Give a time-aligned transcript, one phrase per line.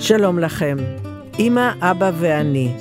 [0.00, 0.76] שלום לכם,
[1.38, 2.72] אמא, אבא ואני.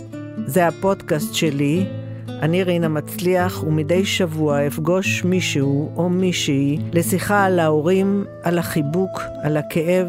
[0.46, 1.86] זה הפודקאסט שלי,
[2.28, 9.58] אני רינה מצליח, ומדי שבוע אפגוש מישהו או מישהי לשיחה על ההורים, על החיבוק, על
[9.58, 10.08] הכאב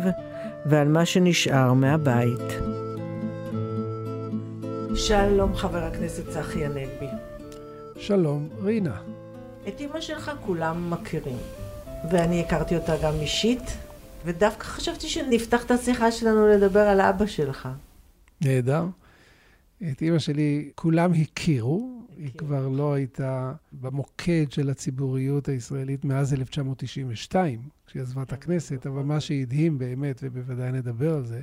[0.66, 2.60] ועל מה שנשאר מהבית.
[4.94, 7.06] שלום, חבר הכנסת צחי הנגבי.
[7.96, 8.96] שלום, רינה.
[9.68, 11.38] את אמא שלך כולם מכירים,
[12.10, 13.76] ואני הכרתי אותה גם אישית,
[14.24, 17.68] ודווקא חשבתי שנפתח את השיחה שלנו לדבר על אבא שלך.
[18.40, 18.86] נהדר.
[19.90, 27.62] את אימא שלי כולם הכירו, היא כבר לא הייתה במוקד של הציבוריות הישראלית מאז 1992,
[27.86, 31.40] כשהיא עזבה את הכנסת, אבל מה שהדהים באמת, ובוודאי נדבר על זה,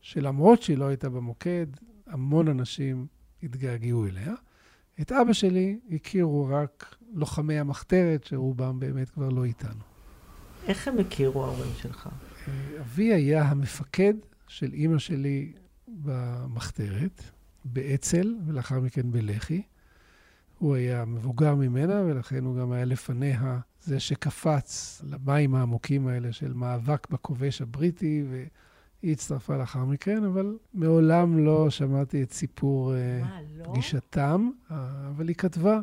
[0.00, 1.66] שלמרות שהיא לא הייתה במוקד,
[2.06, 3.06] המון אנשים
[3.42, 4.34] התגעגעו אליה.
[5.00, 9.93] את אבא שלי הכירו רק לוחמי המחתרת, שרובם באמת כבר לא איתנו.
[10.68, 12.08] איך הם הכירו ההורים שלך?
[12.80, 14.14] אבי היה המפקד
[14.48, 15.52] של אימא שלי
[15.88, 17.22] במחתרת,
[17.64, 19.62] באצ"ל, ולאחר מכן בלח"י.
[20.58, 26.52] הוא היה מבוגר ממנה, ולכן הוא גם היה לפניה זה שקפץ למים העמוקים האלה של
[26.52, 33.40] מאבק בכובש הבריטי, והיא הצטרפה לאחר מכן, אבל מעולם לא שמעתי את סיפור אה, מה,
[33.56, 33.64] לא?
[33.64, 34.50] פגישתם,
[35.08, 35.80] אבל היא כתבה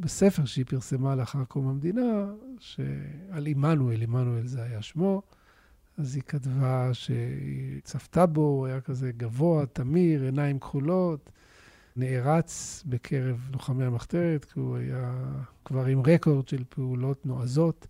[0.00, 2.26] בספר שהיא פרסמה לאחר קום המדינה,
[2.58, 5.22] שעל עמנואל, עמנואל זה היה שמו,
[5.98, 11.30] אז היא כתבה שהיא צפתה בו, הוא היה כזה גבוה, תמיר, עיניים כחולות,
[11.96, 15.14] נערץ בקרב לוחמי המחתרת, כי הוא היה
[15.64, 17.86] כבר עם רקורד של פעולות נועזות.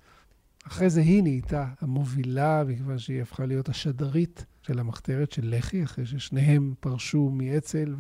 [0.67, 6.07] אחרי זה היא נהייתה המובילה, מכיוון שהיא הפכה להיות השדרית של המחתרת של לח"י, אחרי
[6.07, 7.95] ששניהם פרשו מאצ"ל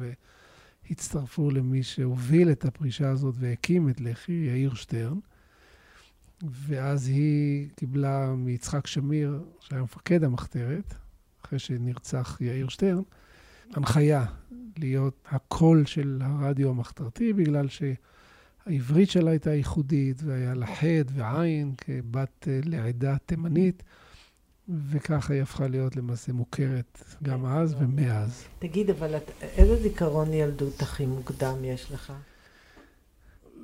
[0.90, 5.18] והצטרפו למי שהוביל את הפרישה הזאת והקים את לח"י, יאיר שטרן.
[6.42, 10.94] ואז היא קיבלה מיצחק שמיר, שהיה מפקד המחתרת,
[11.44, 13.02] אחרי שנרצח יאיר שטרן,
[13.74, 14.24] הנחיה
[14.78, 20.82] להיות הקול של הרדיו המחתרתי, בגלל שהעברית שלה הייתה ייחודית, והיה לה ח'
[21.14, 23.82] ועין כבת אה, לעדה תימנית,
[24.90, 28.44] וככה היא הפכה להיות למעשה מוכרת גם אז ומאז.
[28.58, 32.12] תגיד, אבל את, איזה זיכרון ילדות הכי מוקדם יש לך?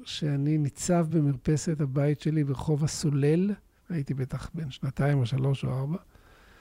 [0.04, 3.50] שאני ניצב במרפסת הבית שלי ברחוב הסולל,
[3.88, 5.96] הייתי בטח בן שנתיים או שלוש או ארבע,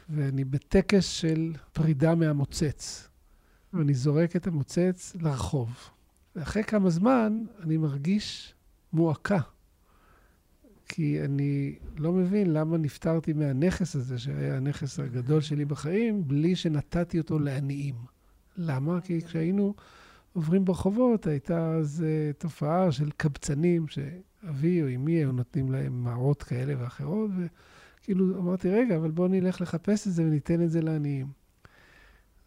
[0.09, 3.09] ואני בטקס של פרידה מהמוצץ.
[3.73, 5.69] ואני זורק את המוצץ לרחוב.
[6.35, 8.53] ואחרי כמה זמן אני מרגיש
[8.93, 9.39] מועקה.
[10.87, 17.19] כי אני לא מבין למה נפטרתי מהנכס הזה, שהיה הנכס הגדול שלי בחיים, בלי שנתתי
[17.19, 17.95] אותו לעניים.
[18.57, 19.01] למה?
[19.01, 19.73] כי כשהיינו
[20.33, 22.05] עוברים ברחובות, הייתה אז
[22.37, 28.95] תופעה של קבצנים, שאבי או אמי היו נותנים להם מערות כאלה ואחרות, וכאילו אמרתי, רגע,
[28.95, 31.44] אבל בואו נלך לחפש את זה וניתן את זה לעניים.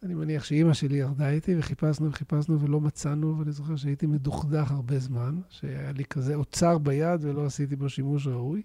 [0.03, 4.99] אני מניח שאימא שלי ירדה איתי, וחיפשנו וחיפשנו ולא מצאנו, ואני זוכר שהייתי מדוכדך הרבה
[4.99, 8.61] זמן, שהיה לי כזה אוצר ביד ולא עשיתי בו שימוש ראוי.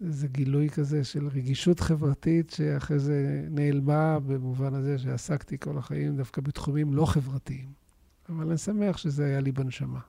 [0.00, 6.40] זה גילוי כזה של רגישות חברתית, שאחרי זה נעלמה במובן הזה שעסקתי כל החיים דווקא
[6.40, 7.68] בתחומים לא חברתיים.
[8.28, 10.00] אבל אני שמח שזה היה לי בנשמה.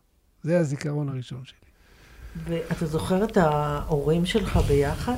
[0.44, 1.58] זה הזיכרון הראשון שלי.
[2.44, 5.18] ואתה זוכר את ההורים שלך ביחד?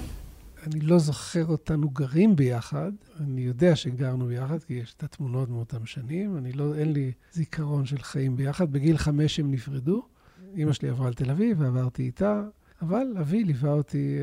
[0.68, 5.85] אני לא זוכר אותנו גרים ביחד, אני יודע שגרנו ביחד, כי יש את התמונות מאותם
[5.85, 8.72] שנים, אני לא, אין לי זיכרון של חיים ביחד.
[8.72, 10.07] בגיל חמש הם נפרדו,
[10.56, 12.44] אימא שלי עברה לתל אביב ועברתי איתה,
[12.81, 14.18] אבל אבי ליווה אותי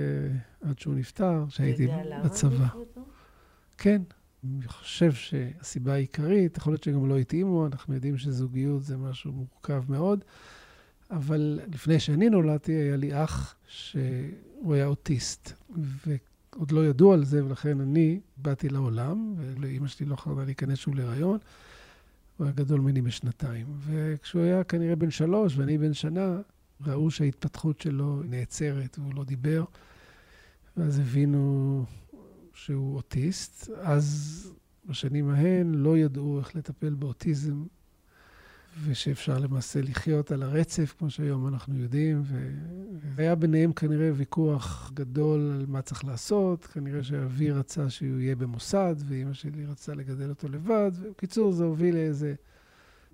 [0.63, 1.89] uh, עד שהוא נפטר, כשהייתי
[2.25, 2.69] בצבא.
[3.79, 4.03] כן.
[4.45, 9.83] אני חושב שהסיבה העיקרית, יכול להיות שגם לא התאימו, אנחנו יודעים שזוגיות זה משהו מורכב
[9.89, 10.25] מאוד,
[11.11, 15.53] אבל לפני שאני נולדתי, היה לי אח שהוא היה אוטיסט,
[16.57, 20.95] ועוד לא ידעו על זה, ולכן אני באתי לעולם, ולאימא שלי לא חרדה להיכנס שוב
[20.95, 21.39] להיריון.
[22.37, 23.67] הוא היה גדול ממני בשנתיים.
[23.87, 26.41] וכשהוא היה כנראה בן שלוש ואני בן שנה,
[26.87, 29.65] ראו שההתפתחות שלו נעצרת והוא לא דיבר,
[30.77, 31.85] ואז הבינו
[32.55, 33.71] שהוא אוטיסט.
[33.83, 34.53] אז
[34.85, 37.65] בשנים ההן לא ידעו איך לטפל באוטיזם,
[38.85, 42.23] ושאפשר למעשה לחיות על הרצף, כמו שהיום אנחנו יודעים,
[43.15, 46.67] והיה ביניהם כנראה ויכוח גדול על מה צריך לעשות.
[46.67, 50.91] כנראה שאבי רצה שהוא יהיה במוסד, ואימא שלי רצתה לגדל אותו לבד.
[50.95, 52.35] ובקיצור, זה הוביל לאיזה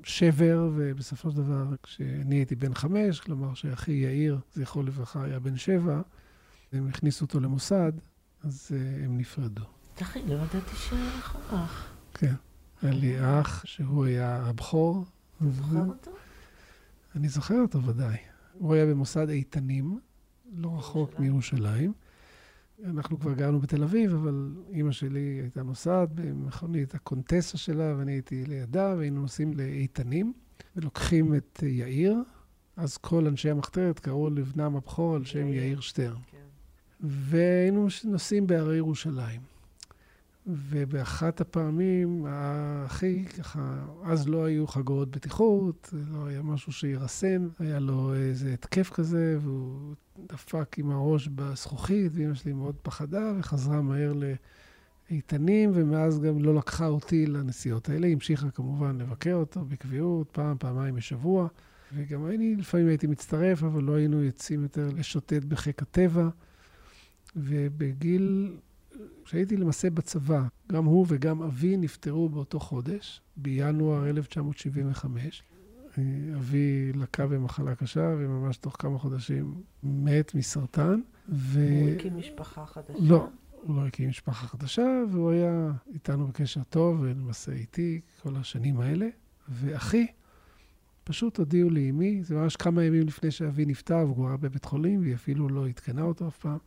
[0.03, 5.57] שבר, ובסופו של דבר, כשאני הייתי בן חמש, כלומר שאחי יאיר, זכרו לברכה, היה בן
[5.57, 6.01] שבע,
[6.73, 7.93] הם הכניסו אותו למוסד,
[8.43, 9.65] אז uh, הם נפרדו.
[9.97, 11.87] צחי, לא ידעתי שהיה לך אח.
[12.15, 12.35] כן.
[12.83, 15.05] היה לי אח שהוא היה הבכור.
[15.37, 16.11] אתה זוכר אותו?
[17.15, 18.17] אני זוכר אותו ודאי.
[18.59, 19.99] הוא היה במוסד איתנים,
[20.57, 21.93] לא רחוק מירושלים,
[22.85, 28.45] אנחנו כבר גרנו בתל אביב, אבל אימא שלי הייתה נוסעת במכונית הקונטסה שלה, ואני הייתי
[28.45, 30.33] לידה, והיינו נוסעים לאיתנים,
[30.77, 32.23] ולוקחים את יאיר.
[32.77, 36.17] אז כל אנשי המחתרת קראו לבנם הבכור על שם יאיר שטרן.
[36.31, 36.39] כן.
[37.01, 39.41] והיינו נוסעים בהרי ירושלים.
[40.47, 48.15] ובאחת הפעמים, הכי ככה, אז לא היו חגורות בטיחות, לא היה משהו שירסן, היה לו
[48.15, 49.95] איזה התקף כזה, והוא
[50.29, 54.13] דפק עם הראש בזכוכית, ואימא שלי מאוד פחדה, וחזרה מהר
[55.11, 58.07] לאיתנים, ומאז גם לא לקחה אותי לנסיעות האלה.
[58.07, 61.49] המשיכה כמובן לבקר אותו בקביעות, פעם, פעמיים בשבוע.
[61.95, 66.29] וגם אני לפעמים הייתי מצטרף, אבל לא היינו יוצאים יותר לשוטט בחיק הטבע.
[67.37, 68.57] ובגיל
[69.25, 75.43] כשהייתי למעשה בצבא, גם הוא וגם אבי נפטרו באותו חודש, בינואר 1975.
[76.37, 81.01] אבי לקה במחלה קשה, וממש תוך כמה חודשים מת מסרטן.
[81.29, 81.61] ו...
[81.61, 82.93] הוא הקים משפחה חדשה?
[83.01, 83.29] לא,
[83.63, 89.09] הוא לא הקים משפחה חדשה, והוא היה איתנו בקשר טוב, ולמעשה איתי כל השנים האלה.
[89.49, 90.07] ואחי,
[91.05, 95.01] פשוט הודיעו לי אמי, זה ממש כמה ימים לפני שאבי נפטר, והוא כבר בבית חולים,
[95.01, 96.59] והיא אפילו לא עדכנה אותו אף פעם.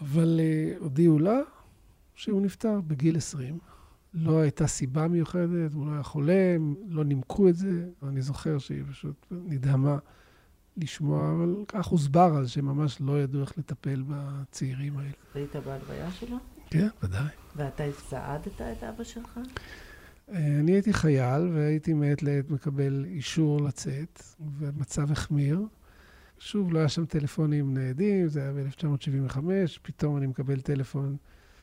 [0.00, 1.38] אבל uh, הודיעו לה
[2.14, 3.58] שהוא נפטר בגיל 20.
[4.14, 6.56] לא הייתה סיבה מיוחדת, הוא לא היה חולה,
[6.88, 7.88] לא נימקו את זה.
[8.08, 9.98] אני זוכר שהיא פשוט נדהמה
[10.76, 15.10] לשמוע, אבל כך הוסבר אז שממש לא ידעו איך לטפל בצעירים האלה.
[15.34, 16.36] היית בהלוויה שלו?
[16.70, 17.28] כן, ודאי.
[17.56, 19.38] ואתה סעדת את אבא שלך?
[20.28, 24.22] אה, אני הייתי חייל והייתי מעת לעת מקבל אישור לצאת,
[24.58, 25.60] והמצב החמיר.
[26.42, 29.38] שוב, לא היה שם טלפונים ניידים, זה היה ב-1975,
[29.82, 31.16] פתאום אני מקבל טלפון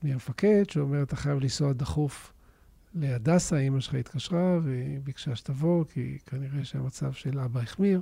[0.03, 2.33] מהמפקד שאומר, אתה חייב לנסוע דחוף
[2.95, 8.01] להדסה, אימא שלך התקשרה והיא ביקשה שתבוא, כי כנראה שהמצב של אבא החמיר.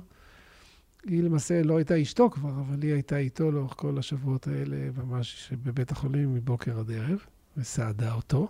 [1.04, 5.52] היא למעשה לא הייתה אשתו כבר, אבל היא הייתה איתו לאורך כל השבועות האלה, ממש
[5.62, 7.18] בבית החולים מבוקר עד ערב,
[7.56, 8.48] וסעדה אותו.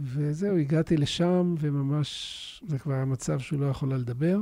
[0.00, 4.38] וזהו, הגעתי לשם, וממש, זה כבר היה מצב שהוא לא יכול לדבר.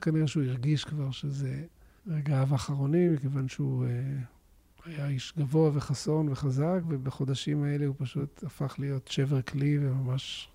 [0.00, 1.64] כנראה שהוא הרגיש כבר שזה
[2.06, 3.90] רגעיו האחרונים, מכיוון שהוא אה,
[4.84, 10.48] היה איש גבוה וחסון וחזק, ובחודשים האלה הוא פשוט הפך להיות שבר כלי וממש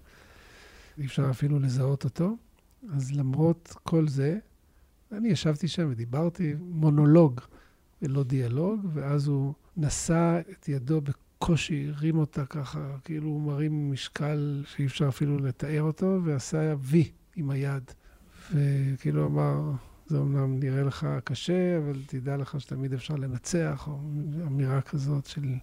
[0.97, 2.35] אי אפשר אפילו לזהות אותו.
[2.93, 4.39] אז למרות כל זה,
[5.11, 7.41] אני ישבתי שם ודיברתי מונולוג
[8.01, 14.63] ולא דיאלוג, ואז הוא נשא את ידו בקושי, הרים אותה ככה, כאילו הוא מרים משקל
[14.65, 17.83] שאי אפשר אפילו לתאר אותו, ועשה וי עם היד.
[18.53, 19.71] וכאילו אמר,
[20.13, 23.99] זה אומנם נראה לך קשה, אבל תדע לך שתמיד אפשר לנצח, או
[24.47, 25.55] אמירה כזאת של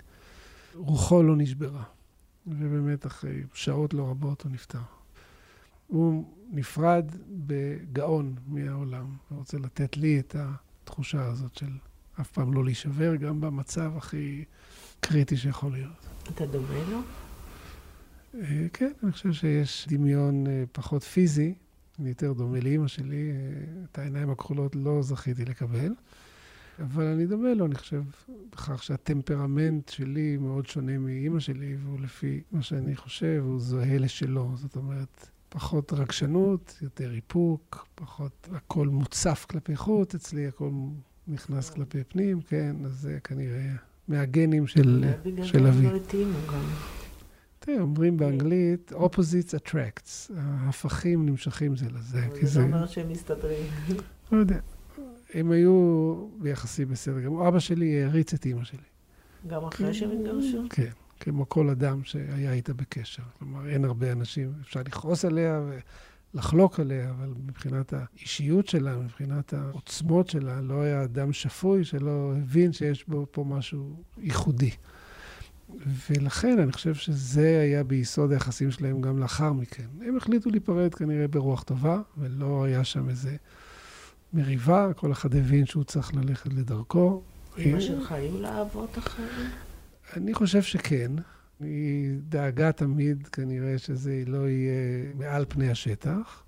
[0.75, 1.83] רוחו לא נשברה.
[2.47, 4.79] ובאמת, אחרי שעות לא רבות הוא נפטר.
[5.87, 7.11] הוא נפרד
[7.47, 11.71] בגאון מהעולם, ורוצה לתת לי את התחושה הזאת של
[12.21, 14.45] אף פעם לא להישבר, גם במצב הכי
[15.01, 16.07] קריטי שיכול להיות.
[16.35, 17.01] אתה דומה לו?
[18.35, 21.55] אה, כן, אני חושב שיש דמיון אה, פחות פיזי,
[22.01, 23.33] אני יותר דומה לאימא שלי,
[23.93, 25.95] את העיניים הכחולות לא זכיתי לקבל.
[26.81, 28.03] אבל אני דומה לו, אני חושב,
[28.53, 34.51] בכך שהטמפרמנט שלי מאוד שונה מאימא שלי, והוא לפי מה שאני חושב, הוא זוהה לשלו.
[34.55, 40.71] זאת אומרת, פחות רגשנות, יותר איפוק, פחות הכל מוצף כלפי חוץ, אצלי הכל
[41.29, 43.71] נכנס כלפי פנים, כן, אז זה כנראה
[44.09, 45.33] מהגנים של, אבי.
[45.33, 47.00] בגלל זה לא התאימו גם.
[47.65, 52.27] תראה, אומרים באנגלית, opposites attracts, ההפכים נמשכים זה לזה.
[52.27, 53.67] אבל זה לא אומר שהם מסתדרים.
[54.33, 54.59] לא יודע.
[55.35, 57.49] הם היו ביחסי בסדר גמור.
[57.49, 58.79] אבא שלי העריץ את אימא שלי.
[59.47, 60.63] גם אחרי שהם התגרשו?
[60.71, 60.91] כן,
[61.21, 63.23] כמו כל אדם שהיה איתה בקשר.
[63.39, 65.61] כלומר, אין הרבה אנשים, אפשר לכעוס עליה
[66.35, 72.73] ולחלוק עליה, אבל מבחינת האישיות שלה, מבחינת העוצמות שלה, לא היה אדם שפוי שלא הבין
[72.73, 74.71] שיש בו פה משהו ייחודי.
[76.11, 79.87] ולכן אני חושב שזה היה ביסוד היחסים שלהם גם לאחר מכן.
[80.01, 83.37] הם החליטו להיפרד כנראה ברוח טובה, ולא היה שם איזה
[84.33, 87.23] מריבה, כל אחד הבין שהוא צריך ללכת לדרכו.
[87.59, 89.51] אמא שלך היו לה אבות אחרים?
[90.17, 91.13] אני חושב שכן.
[91.61, 96.43] היא דאגה תמיד כנראה שזה לא יהיה מעל פני השטח.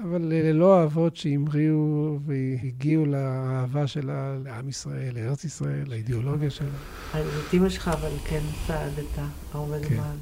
[0.00, 6.68] אבל אלה לא אהבות שהמריאו והגיעו לאהבה שלה לעם ישראל, לארץ ישראל, לאידיאולוגיה שלה.
[7.10, 9.18] את אימא שלך אבל כן צעדת
[9.52, 9.94] הרבה כן.
[9.94, 10.16] זמן.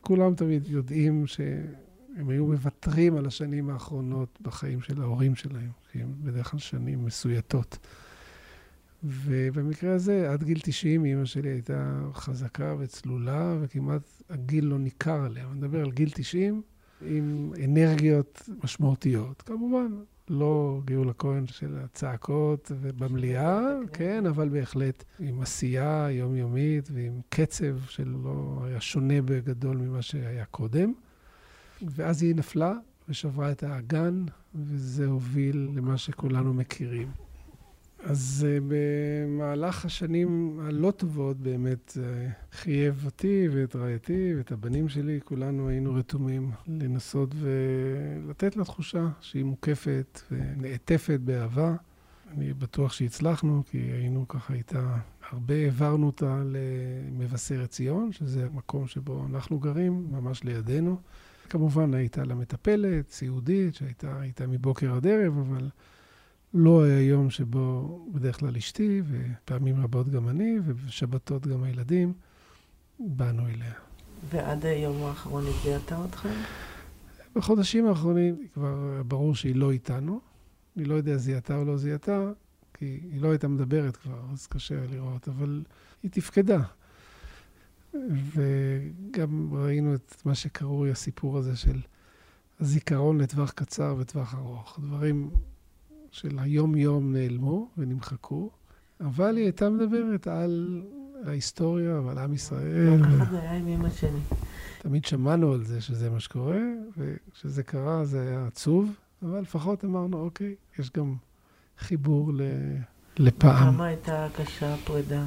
[0.00, 6.14] כולם תמיד יודעים שהם היו מוותרים על השנים האחרונות בחיים של ההורים שלהם, כי הם
[6.22, 7.78] בדרך כלל שנים מסויטות.
[9.04, 15.44] ובמקרה הזה, עד גיל 90, אימא שלי הייתה חזקה וצלולה, וכמעט הגיל לא ניכר עליה.
[15.44, 16.62] אני מדבר על גיל 90,
[17.04, 19.42] עם אנרגיות משמעותיות.
[19.42, 19.86] כמובן,
[20.28, 23.60] לא גאולה כהן של הצעקות ובמליאה,
[23.92, 30.92] כן, אבל בהחלט עם עשייה יומיומית ועם קצב שלא היה שונה בגדול ממה שהיה קודם.
[31.82, 32.74] ואז היא נפלה
[33.08, 37.08] ושברה את האגן, וזה הוביל למה שכולנו מכירים.
[38.04, 45.20] אז uh, במהלך השנים הלא טובות באמת uh, חייב אותי ואת רעייתי ואת הבנים שלי,
[45.24, 51.74] כולנו היינו רתומים לנסות ולתת לה תחושה שהיא מוקפת ונעטפת באהבה.
[52.30, 54.96] אני בטוח שהצלחנו, כי היינו ככה איתה,
[55.30, 60.96] הרבה העברנו אותה למבשרת ציון, שזה המקום שבו אנחנו גרים, ממש לידינו.
[61.48, 65.68] כמובן הייתה לה מטפלת, סיעודית, שהייתה איתה מבוקר עד ערב, אבל
[66.54, 72.12] לא היה יום שבו בדרך כלל אשתי, ופעמים רבות גם אני, ובשבתות גם הילדים,
[72.98, 73.72] באנו אליה.
[74.30, 76.34] ועד היום האחרון זיהתה אתכם?
[77.36, 80.20] בחודשים האחרונים כבר ברור שהיא לא איתנו.
[80.76, 82.30] אני לא יודע זיהתה או לא זיהתה,
[82.74, 85.62] כי היא לא הייתה מדברת כבר, אז קשה לראות, אבל
[86.02, 86.62] היא תפקדה.
[88.34, 91.80] וגם ראינו את מה שקרוי הסיפור הזה של
[92.60, 94.78] הזיכרון לטווח קצר וטווח ארוך.
[94.82, 95.30] דברים
[96.12, 98.50] של היום-יום נעלמו ונמחקו,
[99.00, 100.82] אבל היא הייתה מדברת על
[101.26, 103.02] ההיסטוריה ועל עם ישראל.
[103.04, 104.20] ככה זה היה עם אמא שלי.
[104.78, 106.60] תמיד שמענו על זה שזה מה שקורה,
[106.96, 108.92] וכשזה קרה זה היה עצוב,
[109.22, 111.14] אבל לפחות אמרנו, אוקיי, יש גם
[111.78, 112.32] חיבור
[113.16, 113.74] לפעם.
[113.74, 115.24] כמה הייתה קשה הפרידה?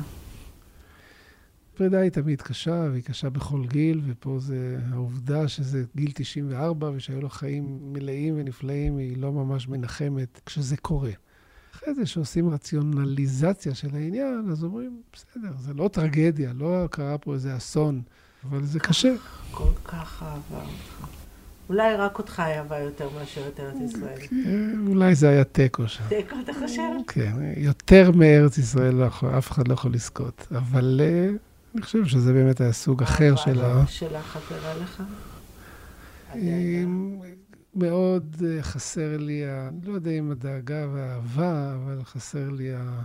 [1.75, 7.21] פרידה היא תמיד קשה, והיא קשה בכל גיל, ופה זה העובדה שזה גיל 94 ושהיו
[7.21, 11.11] לו חיים מלאים ונפלאים, היא לא ממש מנחמת כשזה קורה.
[11.75, 17.33] אחרי זה שעושים רציונליזציה של העניין, אז אומרים, בסדר, זה לא טרגדיה, לא קרה פה
[17.33, 18.01] איזה אסון,
[18.43, 19.13] אבל זה קשה.
[19.51, 21.07] כל כך אהבה אותך.
[21.69, 24.27] אולי רק אותך אהבה יותר מאשר את ארץ ישראל.
[24.27, 26.03] כן, אולי זה היה תיקו שם.
[26.09, 26.81] תיקו, אתה חושב?
[27.07, 30.47] כן, יותר מארץ ישראל לא אף אחד לא יכול לזכות.
[30.51, 31.29] אבל אה,
[31.75, 33.65] אני חושב שזה באמת היה סוג אחר של ה...
[33.65, 34.19] האהבה שלה
[34.83, 35.03] לך?
[37.75, 43.01] מאוד אה, חסר לי, אני לא יודע אם הדאגה והאהבה, אבל חסר לי, ה...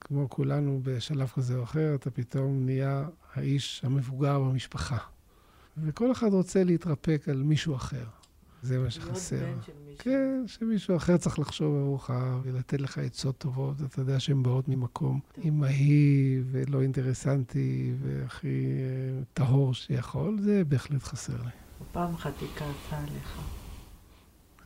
[0.00, 4.98] כמו כולנו בשלב כזה או אחר, אתה פתאום נהיה האיש המבוגר במשפחה.
[5.76, 8.04] וכל אחד רוצה להתרפק על מישהו אחר.
[8.62, 9.54] זה מה שחסר.
[9.98, 12.10] כן, שמישהו אחר צריך לחשוב עבורך
[12.42, 13.76] ולתת לך עצות טובות.
[13.84, 21.42] אתה יודע שהן באות ממקום אמהי ולא אינטרסנטי והכי אה, טהור שיכול, זה בהחלט חסר
[21.42, 21.50] לי.
[21.92, 23.38] פעם אחת היא כעסה עליך.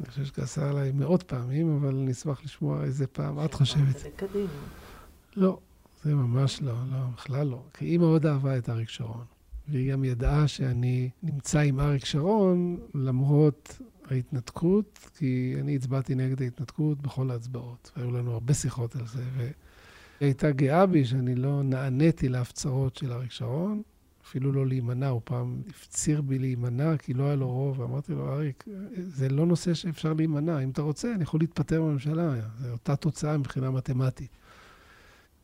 [0.01, 3.99] אני חושב שכעסה עליי מאות פעמים, אבל אני אשמח לשמוע איזה פעם את חושבת.
[3.99, 4.49] זה קדימה.
[5.37, 5.59] לא,
[6.03, 7.63] זה ממש לא, לא, בכלל לא.
[7.75, 9.25] כי היא מאוד אהבה את אריק שרון.
[9.69, 13.81] והיא גם ידעה שאני נמצא עם אריק שרון למרות
[14.11, 17.93] ההתנתקות, כי אני הצבעתי נגד ההתנתקות בכל ההצבעות.
[17.97, 19.53] והיו לנו הרבה שיחות על זה, והיא
[20.21, 23.83] הייתה גאה בי שאני לא נעניתי להפצרות של אריק שרון,
[24.25, 28.33] אפילו לא להימנע, הוא פעם הפציר בי להימנע, כי לא היה לו רוב, ואמרתי לו,
[28.33, 28.65] אריק,
[28.97, 33.39] זה לא נושא שאפשר להימנע, אם אתה רוצה, אני יכול להתפטר בממשלה, זו אותה תוצאה
[33.39, 34.31] מבחינה מתמטית.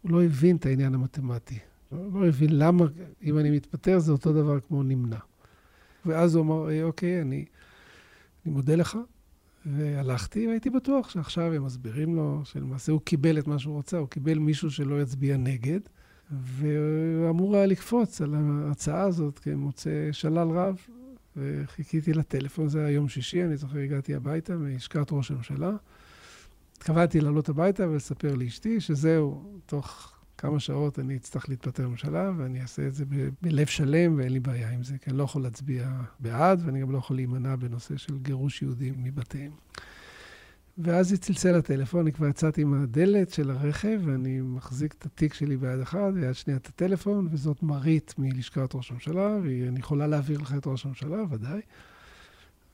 [0.02, 1.58] הוא לא הבין את העניין המתמטי.
[1.92, 2.84] לא הבין למה,
[3.22, 5.18] אם אני מתפטר, זה אותו דבר כמו נמנע.
[6.06, 7.44] ואז הוא אמר, אוקיי, אני,
[8.44, 8.98] אני מודה לך,
[9.66, 14.08] והלכתי, והייתי בטוח שעכשיו הם מסבירים לו שלמעשה הוא קיבל את מה שהוא רוצה, הוא
[14.08, 15.80] קיבל מישהו שלא יצביע נגד,
[16.30, 20.76] והוא אמור היה לקפוץ על ההצעה הזאת כמוצא שלל רב,
[21.36, 25.76] וחיכיתי לטלפון, זה היה יום שישי, אני זוכר, הגעתי הביתה מלשכת ראש הממשלה.
[26.76, 32.86] התכוונתי לעלות הביתה ולספר לאשתי שזהו, תוך כמה שעות אני אצטרך להתפטר בממשלה, ואני אעשה
[32.86, 35.88] את זה ב- בלב שלם, ואין לי בעיה עם זה, כי אני לא יכול להצביע
[36.20, 39.50] בעד, ואני גם לא יכול להימנע בנושא של גירוש יהודים מבתיהם.
[40.78, 45.56] ואז היא צלצל לטלפון, אני כבר יצאתי מהדלת של הרכב, ואני מחזיק את התיק שלי
[45.56, 50.54] ביד אחת, ויד שנייה את הטלפון, וזאת מרית מלשכת ראש הממשלה, ואני יכולה להעביר לך
[50.58, 51.60] את ראש הממשלה, ודאי.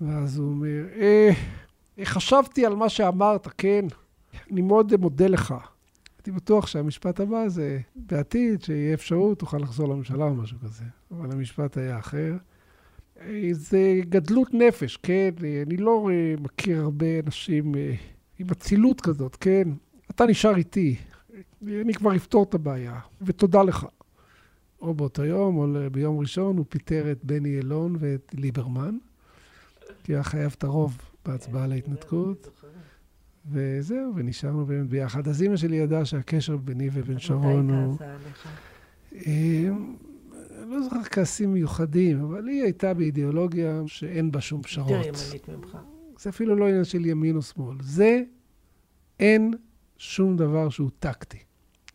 [0.00, 1.30] ואז הוא אומר, אה,
[2.04, 3.84] חשבתי על מה שאמרת, כן,
[4.50, 5.54] אני מאוד מודה לך.
[6.18, 10.84] הייתי בטוח שהמשפט הבא זה בעתיד, שיהיה אפשרות, תוכל לחזור לממשלה או משהו כזה.
[11.10, 12.36] אבל המשפט היה אחר.
[13.52, 15.30] זה גדלות נפש, כן?
[15.66, 16.08] אני לא
[16.40, 17.74] מכיר הרבה אנשים
[18.38, 19.68] עם אצילות כזאת, כן?
[20.10, 20.96] אתה נשאר איתי,
[21.66, 23.86] אני כבר אפתור את הבעיה, ותודה לך.
[24.80, 28.96] או באותו יום, או ביום ראשון, הוא פיטר את בני אלון ואת ליברמן,
[30.04, 32.62] כי היה חייב את הרוב בהצבעה להתנתקות.
[33.50, 35.28] וזהו, ונשארנו באמת ביחד.
[35.28, 37.94] אז אימא שלי ידעה שהקשר ביני ובין שרון הוא...
[37.94, 38.48] מתי כעסה עליך?
[40.62, 44.90] אני לא זוכר כעסים מיוחדים, אבל היא הייתה באידיאולוגיה שאין בה שום פשרות.
[44.90, 45.78] יותר ימנית ממך.
[46.18, 47.76] זה אפילו לא עניין של ימין או שמאל.
[47.80, 48.22] זה,
[49.20, 49.54] אין
[49.96, 51.38] שום דבר שהוא טקטי.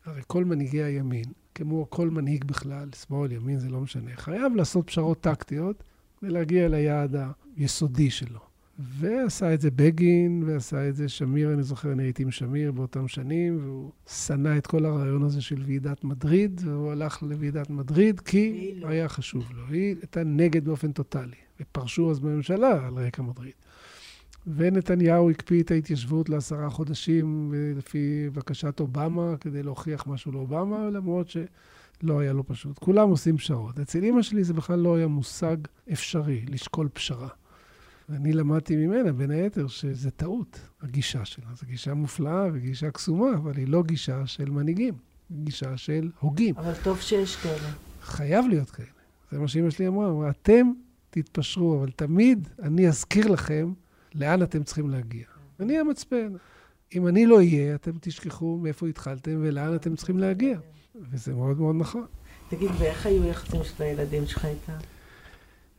[0.06, 4.88] הרי כל מנהיגי הימין, כמו כל מנהיג בכלל, שמאל, ימין, זה לא משנה, חייב לעשות
[4.88, 5.84] פשרות טקטיות
[6.24, 7.16] ולהגיע ליעד
[7.58, 8.53] היסודי שלו.
[8.80, 13.08] ועשה את זה בגין, ועשה את זה שמיר, אני זוכר, אני הייתי עם שמיר באותם
[13.08, 18.74] שנים, והוא שנא את כל הרעיון הזה של ועידת מדריד, והוא הלך לוועידת מדריד כי
[18.76, 18.88] לא.
[18.88, 19.64] היה חשוב לו.
[19.70, 23.54] היא הייתה נגד באופן טוטאלי, ופרשו אז בממשלה על רקע מדריד.
[24.48, 32.20] ונתניהו הקפיא את ההתיישבות לעשרה חודשים לפי בקשת אובמה, כדי להוכיח משהו לאובמה, למרות שלא
[32.20, 32.80] היה לו פשוט.
[32.80, 33.80] כולם עושים פשרות.
[33.80, 35.58] אצל אימא שלי זה בכלל לא היה מושג
[35.92, 37.28] אפשרי, לשקול פשרה.
[38.14, 41.46] ואני למדתי ממנה, בין היתר, שזה טעות, הגישה שלה.
[41.56, 44.94] זו גישה מופלאה וגישה קסומה, אבל היא לא גישה של מנהיגים,
[45.30, 46.58] היא גישה של הוגים.
[46.58, 47.70] אבל טוב שיש כאלה.
[48.02, 48.88] חייב להיות כאלה.
[49.32, 50.72] זה מה שאמא שלי אמרה, אמרה, אתם
[51.10, 53.74] תתפשרו, אבל תמיד אני אזכיר לכם
[54.16, 55.26] לאן אתם צריכים להגיע.
[55.60, 56.34] אני המצפן.
[56.96, 60.60] אם אני לא אהיה, אתם תשכחו מאיפה התחלתם ולאן אתם צריכים להגיע.
[61.12, 62.06] וזה מאוד מאוד נכון.
[62.50, 64.74] תגיד, ואיך היו יחסים של הילדים שלך איתה?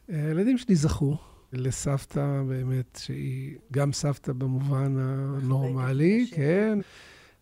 [0.08, 1.33] הילדים שלי זכו.
[1.56, 6.78] לסבתא באמת, שהיא גם סבתא במובן הנורמלי, כן,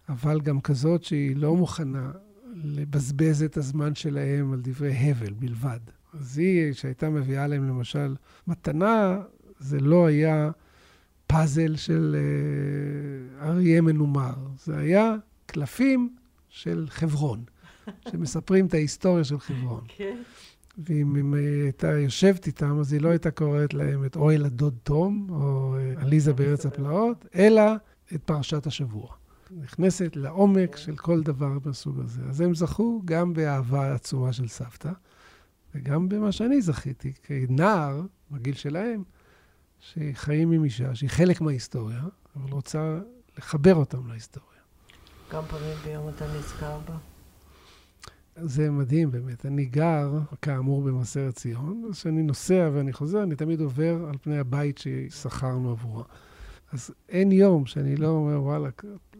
[0.08, 2.10] אבל גם כזאת שהיא לא מוכנה
[2.54, 5.80] לבזבז את הזמן שלהם על דברי הבל בלבד.
[6.14, 8.16] אז היא, שהייתה מביאה להם למשל
[8.46, 9.18] מתנה,
[9.58, 10.50] זה לא היה
[11.26, 15.14] פאזל של uh, אריה מנומר, זה היה
[15.46, 16.16] קלפים
[16.48, 17.44] של חברון,
[18.10, 19.84] שמספרים את ההיסטוריה של חברון.
[19.88, 20.16] כן.
[20.78, 25.26] ואם היא הייתה יושבת איתם, אז היא לא הייתה קוראת להם את אוהל הדוד תום,
[25.30, 27.62] או אה, עליזה בארץ הפלאות, אלא
[28.14, 29.08] את פרשת השבוע.
[29.50, 32.22] נכנסת לעומק של כל דבר מהסוג הזה.
[32.28, 34.90] אז הם זכו גם באהבה עצומה של סבתא,
[35.74, 39.02] וגם במה שאני זכיתי, כנער, בגיל שלהם,
[39.80, 42.02] שחיים עם אישה שהיא חלק מההיסטוריה,
[42.36, 42.98] אבל רוצה
[43.38, 44.48] לחבר אותם להיסטוריה.
[45.30, 47.11] כמה פעמים ביום אתה נזכר בה?
[48.36, 49.46] זה מדהים באמת.
[49.46, 54.38] אני גר, כאמור, במבשרת ציון, אז כשאני נוסע ואני חוזר, אני תמיד עובר על פני
[54.38, 56.04] הבית ששכרנו עבורה.
[56.72, 58.68] אז אין יום שאני לא אומר, וואלה,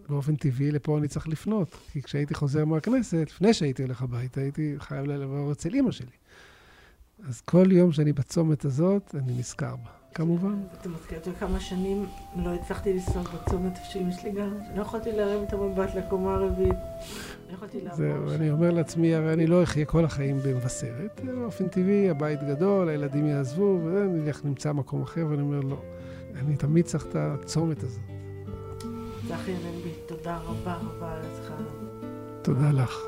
[0.09, 1.77] באופן טבעי לפה אני צריך לפנות.
[1.93, 6.17] כי כשהייתי חוזר מהכנסת, לפני שהייתי הולך הביתה, הייתי חייב לעבור אצל אימא שלי.
[7.29, 10.02] אז כל יום שאני בצומת הזאת, אני נזכר בה.
[10.15, 10.61] כמובן.
[10.81, 14.47] אתה מזכיר אותי כמה שנים לא הצלחתי לנסוע בצומת שאמא שלי גרה.
[14.77, 16.79] לא יכולתי להרים את המבט לקומה הרביעית.
[17.85, 17.95] לא.
[17.95, 21.21] זהו, אני אומר לעצמי, הרי אני לא אחיה כל החיים במבשרת.
[21.25, 25.83] באופן טבעי, הבית גדול, הילדים יעזבו, ואני אלך נמצא מקום אחר, ואני אומר, לא.
[26.37, 28.01] אני תמיד צריך את הצומת הזאת.
[29.29, 31.55] צחי אלנבי, תודה רבה רבה על השיחה.
[32.43, 32.99] תודה לך.